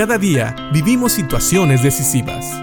Cada 0.00 0.16
día 0.16 0.56
vivimos 0.72 1.12
situaciones 1.12 1.82
decisivas. 1.82 2.58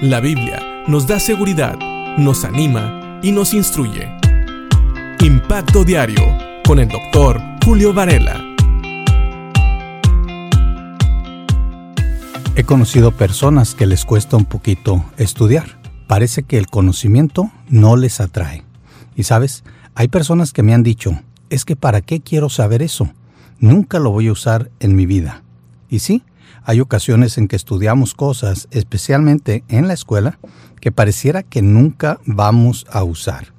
La 0.00 0.20
Biblia 0.20 0.84
nos 0.86 1.06
da 1.06 1.20
seguridad, 1.20 1.78
nos 2.16 2.46
anima 2.46 3.20
y 3.22 3.30
nos 3.30 3.52
instruye. 3.52 4.08
Impacto 5.20 5.84
Diario 5.84 6.22
con 6.66 6.78
el 6.78 6.88
doctor 6.88 7.42
Julio 7.62 7.92
Varela. 7.92 8.42
He 12.56 12.64
conocido 12.64 13.12
personas 13.12 13.74
que 13.74 13.84
les 13.84 14.06
cuesta 14.06 14.38
un 14.38 14.46
poquito 14.46 15.04
estudiar. 15.18 15.78
Parece 16.06 16.44
que 16.44 16.56
el 16.56 16.68
conocimiento 16.68 17.50
no 17.68 17.96
les 17.96 18.18
atrae. 18.18 18.64
Y 19.14 19.24
sabes, 19.24 19.62
hay 19.94 20.08
personas 20.08 20.54
que 20.54 20.62
me 20.62 20.72
han 20.72 20.84
dicho, 20.84 21.20
es 21.50 21.66
que 21.66 21.76
¿para 21.76 22.00
qué 22.00 22.20
quiero 22.20 22.48
saber 22.48 22.80
eso? 22.80 23.10
Nunca 23.60 23.98
lo 23.98 24.10
voy 24.10 24.28
a 24.28 24.32
usar 24.32 24.70
en 24.80 24.96
mi 24.96 25.04
vida. 25.04 25.42
Y 25.90 25.98
sí, 25.98 26.22
hay 26.64 26.80
ocasiones 26.80 27.38
en 27.38 27.48
que 27.48 27.56
estudiamos 27.56 28.14
cosas, 28.14 28.68
especialmente 28.70 29.64
en 29.68 29.88
la 29.88 29.94
escuela, 29.94 30.38
que 30.80 30.92
pareciera 30.92 31.42
que 31.42 31.62
nunca 31.62 32.18
vamos 32.24 32.86
a 32.90 33.04
usar. 33.04 33.52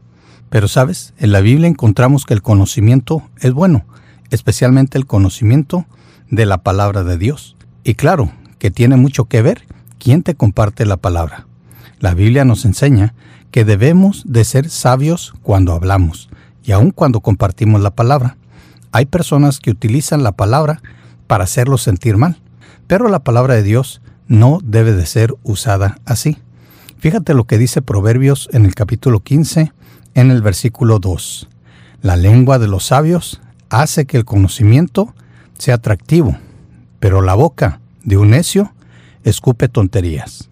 Pero 0.50 0.68
sabes, 0.68 1.14
en 1.18 1.32
la 1.32 1.42
Biblia 1.42 1.68
encontramos 1.68 2.26
que 2.26 2.34
el 2.34 2.42
conocimiento 2.42 3.24
es 3.40 3.54
bueno, 3.54 3.86
especialmente 4.32 4.98
el 4.98 5.06
conocimiento 5.06 5.86
de 6.30 6.46
la 6.46 6.60
palabra 6.60 7.04
de 7.04 7.18
Dios. 7.18 7.56
Y 7.84 7.96
claro, 7.96 8.32
que 8.58 8.72
tiene 8.72 8.96
mucho 8.96 9.26
que 9.26 9.42
ver 9.42 9.66
quién 9.98 10.24
te 10.24 10.36
comparte 10.36 10.86
la 10.86 10.98
palabra. 10.98 11.48
La 12.00 12.14
Biblia 12.14 12.46
nos 12.46 12.66
enseña 12.66 13.14
que 13.52 13.66
debemos 13.66 14.24
de 14.26 14.44
ser 14.46 14.70
sabios 14.70 15.34
cuando 15.42 15.74
hablamos 15.74 16.30
y 16.64 16.72
aun 16.72 16.92
cuando 16.92 17.22
compartimos 17.22 17.82
la 17.82 17.92
palabra. 17.92 18.38
Hay 18.92 19.06
personas 19.06 19.60
que 19.60 19.72
utilizan 19.72 20.24
la 20.24 20.32
palabra 20.32 20.82
para 21.28 21.44
hacerlos 21.44 21.82
sentir 21.82 22.18
mal, 22.18 22.40
pero 22.90 23.08
la 23.08 23.20
palabra 23.20 23.54
de 23.54 23.62
Dios 23.62 24.02
no 24.28 24.58
debe 24.64 24.94
de 24.94 25.06
ser 25.06 25.36
usada 25.44 26.00
así. 26.06 26.40
Fíjate 26.98 27.36
lo 27.36 27.44
que 27.44 27.60
dice 27.60 27.84
Proverbios 27.84 28.50
en 28.52 28.66
el 28.66 28.74
capítulo 28.74 29.20
15, 29.20 29.72
en 30.16 30.32
el 30.32 30.42
versículo 30.42 30.98
2. 30.98 31.48
La 32.02 32.18
lengua 32.18 32.58
de 32.58 32.68
los 32.68 32.88
sabios 32.88 33.42
hace 33.70 34.06
que 34.08 34.18
el 34.18 34.26
conocimiento 34.26 35.14
sea 35.60 35.76
atractivo, 35.76 36.36
pero 37.00 37.22
la 37.22 37.36
boca 37.36 37.80
de 38.04 38.18
un 38.18 38.32
necio 38.32 38.74
escupe 39.24 39.70
tonterías. 39.70 40.50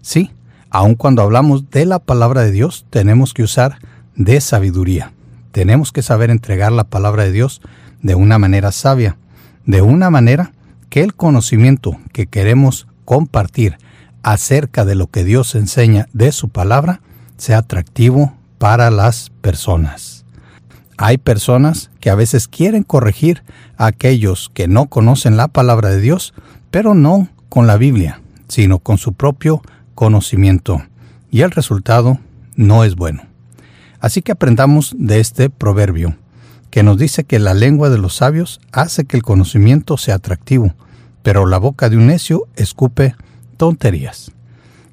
Sí, 0.00 0.30
aun 0.70 0.94
cuando 0.94 1.22
hablamos 1.22 1.70
de 1.70 1.86
la 1.86 1.98
palabra 1.98 2.42
de 2.42 2.52
Dios, 2.52 2.86
tenemos 2.90 3.34
que 3.34 3.42
usar 3.42 3.78
de 4.14 4.40
sabiduría. 4.40 5.12
Tenemos 5.50 5.90
que 5.90 6.02
saber 6.02 6.30
entregar 6.30 6.70
la 6.70 6.84
palabra 6.84 7.24
de 7.24 7.32
Dios 7.32 7.60
de 8.00 8.14
una 8.14 8.38
manera 8.38 8.70
sabia, 8.70 9.16
de 9.66 9.82
una 9.82 10.08
manera 10.08 10.52
que 10.90 11.02
el 11.02 11.14
conocimiento 11.14 11.98
que 12.12 12.26
queremos 12.26 12.86
compartir 13.04 13.78
acerca 14.22 14.84
de 14.84 14.94
lo 14.94 15.06
que 15.06 15.24
Dios 15.24 15.54
enseña 15.54 16.08
de 16.12 16.32
su 16.32 16.50
palabra 16.50 17.00
sea 17.38 17.58
atractivo 17.58 18.34
para 18.58 18.90
las 18.90 19.30
personas. 19.40 20.26
Hay 20.98 21.16
personas 21.16 21.90
que 22.00 22.10
a 22.10 22.14
veces 22.14 22.46
quieren 22.46 22.82
corregir 22.82 23.42
a 23.78 23.86
aquellos 23.86 24.50
que 24.52 24.68
no 24.68 24.86
conocen 24.86 25.38
la 25.38 25.48
palabra 25.48 25.88
de 25.88 26.00
Dios 26.00 26.34
pero 26.70 26.94
no 26.94 27.28
con 27.48 27.66
la 27.66 27.76
Biblia, 27.76 28.20
sino 28.48 28.78
con 28.78 28.98
su 28.98 29.12
propio 29.12 29.62
conocimiento, 29.94 30.82
y 31.30 31.42
el 31.42 31.50
resultado 31.50 32.18
no 32.56 32.84
es 32.84 32.96
bueno. 32.96 33.22
Así 34.00 34.22
que 34.22 34.32
aprendamos 34.32 34.94
de 34.98 35.20
este 35.20 35.50
proverbio, 35.50 36.16
que 36.70 36.82
nos 36.82 36.96
dice 36.98 37.24
que 37.24 37.38
la 37.38 37.54
lengua 37.54 37.90
de 37.90 37.98
los 37.98 38.16
sabios 38.16 38.60
hace 38.72 39.04
que 39.04 39.16
el 39.16 39.22
conocimiento 39.22 39.96
sea 39.96 40.16
atractivo, 40.16 40.74
pero 41.22 41.46
la 41.46 41.58
boca 41.58 41.88
de 41.88 41.96
un 41.96 42.06
necio 42.06 42.46
escupe 42.56 43.14
tonterías. 43.56 44.32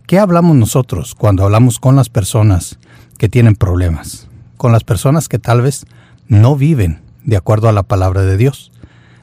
¿Qué 0.08 0.20
hablamos 0.20 0.55
nosotros 0.55 1.16
cuando 1.16 1.44
hablamos 1.44 1.80
con 1.80 1.95
las 1.95 2.09
personas 2.09 2.80
que 3.17 3.30
tienen 3.30 3.55
problemas? 3.55 4.28
Con 4.58 4.72
las 4.72 4.83
personas 4.83 5.30
que 5.30 5.39
tal 5.39 5.61
vez 5.61 5.86
no 6.27 6.55
viven 6.55 7.02
de 7.23 7.37
acuerdo 7.37 7.70
a 7.70 7.73
la 7.73 7.83
palabra 7.83 8.23
de 8.23 8.37
Dios 8.37 8.71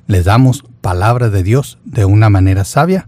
les 0.07 0.25
damos 0.25 0.65
palabra 0.81 1.31
de 1.31 1.43
Dios 1.43 1.79
de 1.85 2.05
una 2.05 2.29
manera 2.29 2.65
sabia 2.65 3.07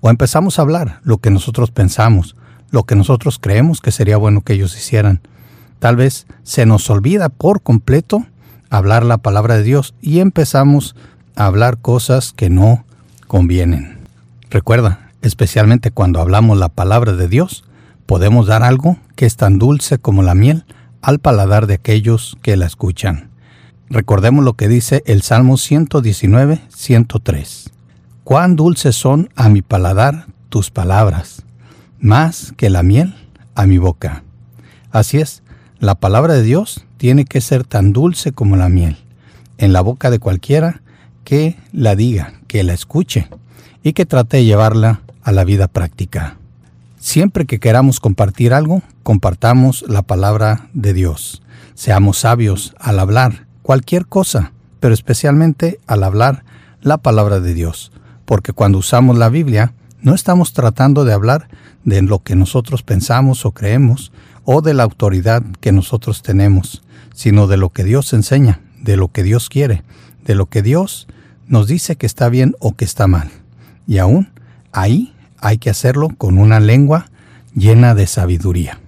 o 0.00 0.10
empezamos 0.10 0.58
a 0.58 0.62
hablar 0.62 1.00
lo 1.02 1.18
que 1.18 1.30
nosotros 1.30 1.70
pensamos, 1.70 2.36
lo 2.70 2.84
que 2.84 2.96
nosotros 2.96 3.38
creemos 3.38 3.80
que 3.80 3.92
sería 3.92 4.18
bueno 4.18 4.42
que 4.42 4.52
ellos 4.52 4.76
hicieran. 4.76 5.20
Tal 5.78 5.96
vez 5.96 6.26
se 6.42 6.66
nos 6.66 6.88
olvida 6.90 7.30
por 7.30 7.62
completo 7.62 8.26
hablar 8.76 9.04
la 9.04 9.18
palabra 9.18 9.56
de 9.56 9.62
Dios 9.62 9.94
y 10.00 10.20
empezamos 10.20 10.96
a 11.36 11.46
hablar 11.46 11.78
cosas 11.78 12.32
que 12.32 12.50
no 12.50 12.84
convienen. 13.28 13.98
Recuerda, 14.50 15.10
especialmente 15.22 15.90
cuando 15.90 16.20
hablamos 16.20 16.58
la 16.58 16.68
palabra 16.68 17.12
de 17.12 17.28
Dios, 17.28 17.64
podemos 18.06 18.46
dar 18.46 18.62
algo 18.62 18.98
que 19.14 19.26
es 19.26 19.36
tan 19.36 19.58
dulce 19.58 19.98
como 19.98 20.22
la 20.22 20.34
miel 20.34 20.64
al 21.02 21.20
paladar 21.20 21.66
de 21.66 21.74
aquellos 21.74 22.36
que 22.42 22.56
la 22.56 22.66
escuchan. 22.66 23.30
Recordemos 23.90 24.44
lo 24.44 24.54
que 24.54 24.66
dice 24.66 25.02
el 25.06 25.22
Salmo 25.22 25.56
119, 25.56 26.60
103. 26.68 27.70
Cuán 28.24 28.56
dulces 28.56 28.96
son 28.96 29.28
a 29.36 29.48
mi 29.50 29.62
paladar 29.62 30.26
tus 30.48 30.70
palabras, 30.70 31.44
más 32.00 32.52
que 32.56 32.70
la 32.70 32.82
miel 32.82 33.14
a 33.54 33.66
mi 33.66 33.78
boca. 33.78 34.24
Así 34.90 35.18
es, 35.18 35.43
la 35.78 35.94
palabra 35.94 36.34
de 36.34 36.42
Dios 36.42 36.84
tiene 36.96 37.24
que 37.24 37.40
ser 37.40 37.64
tan 37.64 37.92
dulce 37.92 38.32
como 38.32 38.56
la 38.56 38.68
miel, 38.68 38.96
en 39.58 39.72
la 39.72 39.80
boca 39.80 40.10
de 40.10 40.18
cualquiera 40.18 40.82
que 41.24 41.56
la 41.72 41.96
diga, 41.96 42.34
que 42.46 42.62
la 42.62 42.72
escuche 42.72 43.28
y 43.82 43.92
que 43.92 44.06
trate 44.06 44.38
de 44.38 44.44
llevarla 44.44 45.02
a 45.22 45.32
la 45.32 45.44
vida 45.44 45.68
práctica. 45.68 46.36
Siempre 46.98 47.44
que 47.44 47.60
queramos 47.60 48.00
compartir 48.00 48.54
algo, 48.54 48.82
compartamos 49.02 49.84
la 49.88 50.02
palabra 50.02 50.68
de 50.72 50.94
Dios. 50.94 51.42
Seamos 51.74 52.18
sabios 52.18 52.74
al 52.78 52.98
hablar 52.98 53.46
cualquier 53.62 54.06
cosa, 54.06 54.52
pero 54.80 54.94
especialmente 54.94 55.80
al 55.86 56.04
hablar 56.04 56.44
la 56.80 56.98
palabra 56.98 57.40
de 57.40 57.54
Dios, 57.54 57.92
porque 58.24 58.52
cuando 58.52 58.78
usamos 58.78 59.18
la 59.18 59.28
Biblia 59.28 59.74
no 60.00 60.14
estamos 60.14 60.52
tratando 60.52 61.04
de 61.04 61.14
hablar 61.14 61.48
de 61.84 62.02
lo 62.02 62.20
que 62.20 62.36
nosotros 62.36 62.82
pensamos 62.82 63.44
o 63.44 63.52
creemos 63.52 64.12
o 64.44 64.62
de 64.62 64.74
la 64.74 64.82
autoridad 64.82 65.42
que 65.60 65.72
nosotros 65.72 66.22
tenemos, 66.22 66.82
sino 67.14 67.46
de 67.46 67.56
lo 67.56 67.70
que 67.70 67.84
Dios 67.84 68.12
enseña, 68.12 68.60
de 68.82 68.96
lo 68.96 69.08
que 69.08 69.22
Dios 69.22 69.48
quiere, 69.48 69.82
de 70.24 70.34
lo 70.34 70.46
que 70.46 70.62
Dios 70.62 71.06
nos 71.46 71.66
dice 71.66 71.96
que 71.96 72.06
está 72.06 72.28
bien 72.28 72.54
o 72.58 72.74
que 72.74 72.84
está 72.84 73.06
mal. 73.06 73.30
Y 73.86 73.98
aún 73.98 74.30
ahí 74.72 75.14
hay 75.38 75.58
que 75.58 75.70
hacerlo 75.70 76.08
con 76.16 76.38
una 76.38 76.60
lengua 76.60 77.06
llena 77.54 77.94
de 77.94 78.06
sabiduría. 78.06 78.80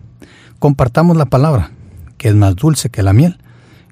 Compartamos 0.58 1.16
la 1.16 1.26
palabra, 1.26 1.70
que 2.18 2.28
es 2.28 2.34
más 2.34 2.56
dulce 2.56 2.90
que 2.90 3.02
la 3.02 3.12
miel, 3.12 3.38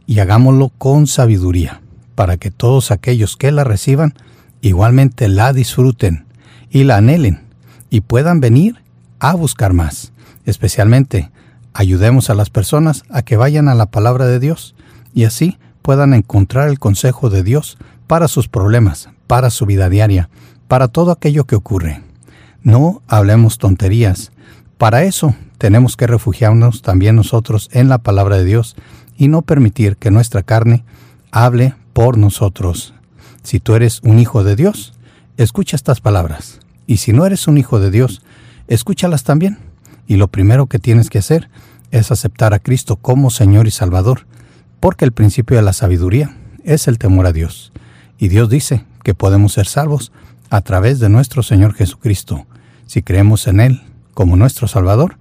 y 0.06 0.18
hagámoslo 0.18 0.70
con 0.70 1.06
sabiduría, 1.06 1.80
para 2.14 2.36
que 2.36 2.50
todos 2.50 2.90
aquellos 2.90 3.36
que 3.36 3.52
la 3.52 3.64
reciban 3.64 4.14
igualmente 4.60 5.28
la 5.28 5.52
disfruten 5.52 6.24
y 6.70 6.84
la 6.84 6.96
anhelen 6.96 7.42
y 7.90 8.00
puedan 8.00 8.40
venir 8.40 8.82
a 9.20 9.34
buscar 9.34 9.72
más. 9.72 10.12
Especialmente, 10.44 11.30
ayudemos 11.74 12.30
a 12.30 12.34
las 12.34 12.48
personas 12.48 13.02
a 13.10 13.22
que 13.22 13.36
vayan 13.36 13.68
a 13.68 13.74
la 13.74 13.86
palabra 13.86 14.26
de 14.26 14.40
Dios 14.40 14.74
y 15.12 15.24
así 15.24 15.58
puedan 15.82 16.14
encontrar 16.14 16.68
el 16.68 16.78
consejo 16.78 17.28
de 17.28 17.42
Dios 17.42 17.76
para 18.06 18.28
sus 18.28 18.48
problemas, 18.48 19.10
para 19.26 19.50
su 19.50 19.66
vida 19.66 19.88
diaria, 19.90 20.30
para 20.68 20.88
todo 20.88 21.10
aquello 21.10 21.44
que 21.44 21.56
ocurre. 21.56 22.02
No 22.62 23.02
hablemos 23.08 23.58
tonterías. 23.58 24.32
Para 24.78 25.04
eso 25.04 25.34
tenemos 25.58 25.96
que 25.96 26.06
refugiarnos 26.06 26.82
también 26.82 27.16
nosotros 27.16 27.68
en 27.72 27.88
la 27.88 27.98
palabra 27.98 28.38
de 28.38 28.44
Dios 28.44 28.76
y 29.18 29.28
no 29.28 29.42
permitir 29.42 29.96
que 29.96 30.10
nuestra 30.10 30.42
carne 30.42 30.84
hable 31.30 31.74
por 31.92 32.16
nosotros. 32.16 32.94
Si 33.42 33.60
tú 33.60 33.74
eres 33.74 34.00
un 34.02 34.18
hijo 34.18 34.44
de 34.44 34.56
Dios, 34.56 34.94
escucha 35.36 35.76
estas 35.76 36.00
palabras. 36.00 36.60
Y 36.86 36.98
si 36.98 37.12
no 37.12 37.26
eres 37.26 37.46
un 37.46 37.58
hijo 37.58 37.80
de 37.80 37.90
Dios, 37.90 38.22
escúchalas 38.68 39.24
también. 39.24 39.58
Y 40.06 40.16
lo 40.16 40.28
primero 40.28 40.66
que 40.66 40.78
tienes 40.78 41.10
que 41.10 41.18
hacer 41.18 41.48
es 41.90 42.10
aceptar 42.10 42.54
a 42.54 42.58
Cristo 42.58 42.96
como 42.96 43.30
Señor 43.30 43.66
y 43.66 43.70
Salvador, 43.70 44.26
porque 44.80 45.04
el 45.04 45.12
principio 45.12 45.56
de 45.56 45.62
la 45.62 45.72
sabiduría 45.72 46.36
es 46.64 46.88
el 46.88 46.98
temor 46.98 47.26
a 47.26 47.32
Dios. 47.32 47.72
Y 48.18 48.28
Dios 48.28 48.48
dice 48.48 48.84
que 49.02 49.14
podemos 49.14 49.52
ser 49.52 49.66
salvos 49.66 50.12
a 50.50 50.60
través 50.60 50.98
de 50.98 51.08
nuestro 51.08 51.42
Señor 51.42 51.74
Jesucristo, 51.74 52.46
si 52.86 53.02
creemos 53.02 53.46
en 53.46 53.60
Él 53.60 53.82
como 54.14 54.36
nuestro 54.36 54.68
Salvador 54.68 55.18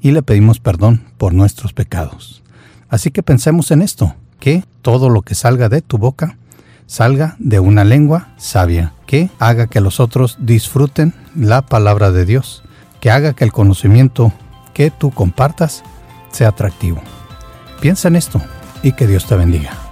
y 0.00 0.12
le 0.12 0.22
pedimos 0.22 0.60
perdón 0.60 1.04
por 1.18 1.34
nuestros 1.34 1.72
pecados. 1.72 2.42
Así 2.88 3.10
que 3.10 3.22
pensemos 3.22 3.70
en 3.70 3.82
esto, 3.82 4.14
que 4.38 4.64
todo 4.82 5.10
lo 5.10 5.22
que 5.22 5.34
salga 5.34 5.68
de 5.68 5.82
tu 5.82 5.98
boca 5.98 6.38
salga 6.86 7.36
de 7.38 7.58
una 7.58 7.84
lengua 7.84 8.34
sabia, 8.36 8.94
que 9.06 9.30
haga 9.38 9.66
que 9.66 9.80
los 9.80 9.98
otros 9.98 10.36
disfruten 10.40 11.14
la 11.34 11.62
palabra 11.62 12.12
de 12.12 12.24
Dios, 12.24 12.62
que 13.06 13.12
haga 13.12 13.34
que 13.34 13.44
el 13.44 13.52
conocimiento 13.52 14.32
que 14.74 14.90
tú 14.90 15.12
compartas 15.12 15.84
sea 16.32 16.48
atractivo. 16.48 17.00
Piensa 17.80 18.08
en 18.08 18.16
esto 18.16 18.42
y 18.82 18.94
que 18.94 19.06
Dios 19.06 19.28
te 19.28 19.36
bendiga. 19.36 19.85